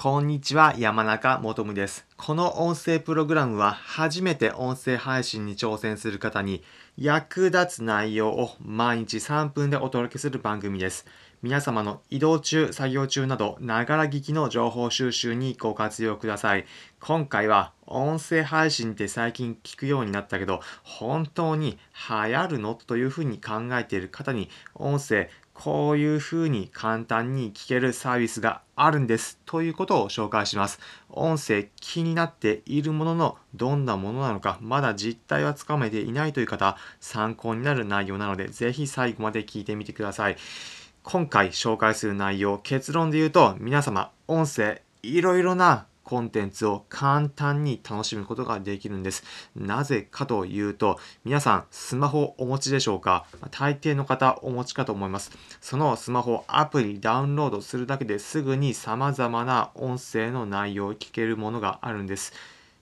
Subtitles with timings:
[0.00, 2.06] こんにちは、山中もとむです。
[2.16, 6.62] この音声プログラムは初めて音声配信に挑戦する方に
[6.96, 11.04] 役立つ内容を毎日3分でお届けする番組です。
[11.42, 16.66] 皆様の移動中、作業中など、ながら聞きの情報収集にご活用ください。
[17.00, 21.78] 今回は、音声配信って最近聞くようになったけど、本当に
[22.08, 22.74] 流行るの？
[22.74, 25.28] というふうに考えている方に、音声、
[25.60, 30.78] こういうふうに簡単に聞けるサービスがあるんですということを紹介します。
[31.10, 40.36] 音声気になっているもののどんなものなのかまだ実態はつかめていないという方参考になる内容なのでぜひ最後まで聞いてみてください。
[41.02, 49.24] 今回紹介する内容結論で言うと皆様音声いろいろなコンテンツを簡単に楽しむことができるんです。
[49.54, 53.26] なぜかというと、皆さんスマホお持ちでしょうか？
[53.50, 55.30] 大抵の方お持ちかと思います。
[55.60, 62.32] そのスマホアプリダウンロードするだけですぐに様々な音声の内容を聞けるものがあるんです。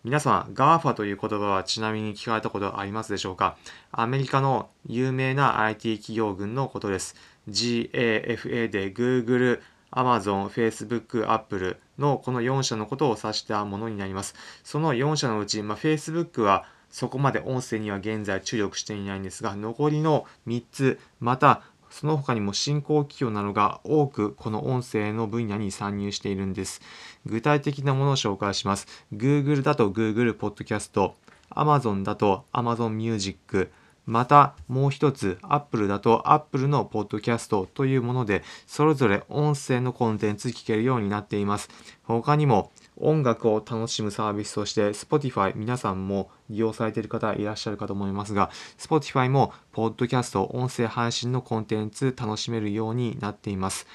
[0.05, 3.57] 皆さん、GAFA という言葉はちなみに聞かれたことありますでしょうか？
[3.91, 7.17] アメリカの有名な IT 企業群のことです。
[7.51, 9.61] GAFA で Google、
[9.97, 14.35] Amazon、Facebook、Apple のこの4社のことを指したものになります。
[14.63, 26.81] その4社のうち、まあ、Facebook はそこまで音声には現在注力していないんですが、残りの3つ、またその他にも新興企業などが多くこの音声の分野に参入しているんです。
[27.25, 28.87] 具体的なものを紹介します。
[29.15, 31.13] Google だと Google Podcast、
[31.51, 33.71] Amazon だと Amazon Music、
[34.07, 41.69] またもう一つ Apple だと Apple のポッドキャストというものでそれぞれ音声のコンテンツ聞けるようになっています。
[42.05, 53.87] 他にも音楽を楽しむサービスとして Spotify 皆さんも利用されている方いらっしゃるかと思いますが Spotify もポッドキャスト音声配信のコンテンツ楽しめるようになっています。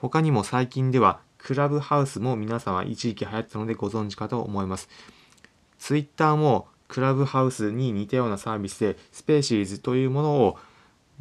[0.00, 4.88] 他にも最近ではクラブハウスも皆さんは一時期流行ったのでご存知かと思います。
[5.78, 10.58] Twitter もクラブハウスに似たようなサービスでスペーシーズというものを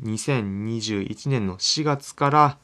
[0.03, 2.57] 2021年の4月から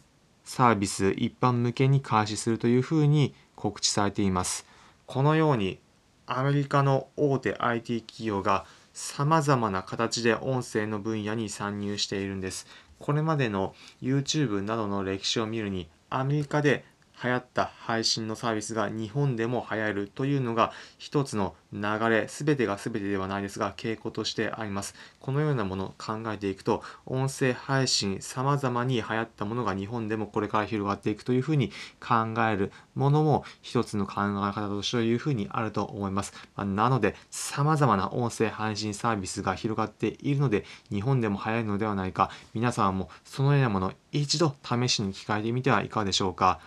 [0.43, 4.65] サービス一般向けに開始するというふうに告知されています。
[5.05, 5.79] このように
[6.25, 12.67] アメリカの大手 IT 企業がさまざまな形で音声の分野に参入しているんです。
[12.99, 16.85] これまでの YouTube などの歴史を見るにアメリカで
[17.23, 24.95] 流行った配信のサービスが日本でも流行るというのが一つの流れ、全てが全てではないですが傾向としてあります。
[25.19, 36.33] このようなものを考えていくと、音声配信様々に流行ったものが日本でもこれから広がっていくというふうに考えるものも一つの考え方としてというふうにあると思います。
[36.55, 46.59] まなので、様々な音声配信サービスが広がっているので、日本でも流行るのではないか、皆さんもそのようなものを一度試しに聞かれてみてはいかがでしょうか？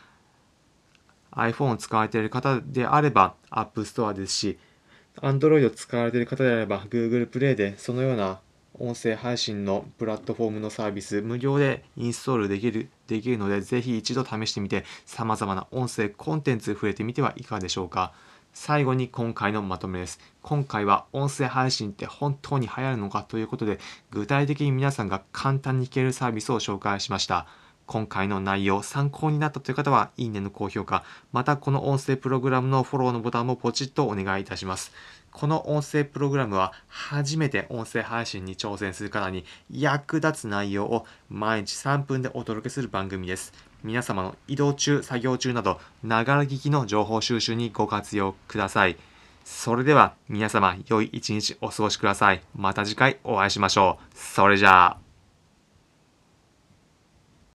[1.35, 4.59] iPhone を使われている方であれば App Store ですし、
[5.21, 8.41] Android を使われている方であれば Google Play でそのような
[8.79, 18.13] 音声配信のプラットフォームのサービス無料でインストールできるできるのでぜひ一度試してみて様々な音声コンテンツ触れてみてはいかがでしょうか。
[18.53, 20.21] 最後に今回のまとめです。
[20.43, 23.79] 今回は音声配信って本当に流行るのかということで
[24.11, 27.47] 具体的に皆さんが簡単に聞けるサービスを紹介しました。
[27.87, 34.93] 今回の内容参考になったという方は、いいねの高評価、またこの音声プログラムのフォローのボタンもポチッとお願いいたします。
[35.31, 43.53] この音声プログラムは初めて音声配信に挑戦する方に役立つ内容を毎日3分でお届けする番組です。
[43.83, 48.97] 皆様の移動中、作業中など、ながら聞きの情報収集にご活用ください。
[49.45, 52.41] それでは皆様、良い一日お過ごしください。
[52.57, 54.17] また次回お会いしましょう。
[54.17, 55.04] それじゃあ。